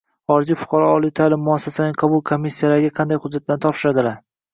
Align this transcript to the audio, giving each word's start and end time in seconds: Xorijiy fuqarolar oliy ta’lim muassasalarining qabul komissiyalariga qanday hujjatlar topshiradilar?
Xorijiy 0.29 0.57
fuqarolar 0.59 0.95
oliy 1.01 1.11
ta’lim 1.19 1.43
muassasalarining 1.47 1.99
qabul 2.03 2.23
komissiyalariga 2.29 2.91
qanday 3.01 3.21
hujjatlar 3.27 3.61
topshiradilar? 3.67 4.19